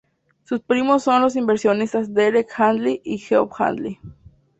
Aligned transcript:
Sus 0.45 0.61
primos 0.61 1.03
son 1.03 1.21
los 1.21 1.35
inversionistas 1.35 2.11
Derek 2.11 2.49
Handley 2.59 3.01
y 3.03 3.19
Geoff 3.19 3.61
Handley. 3.61 3.99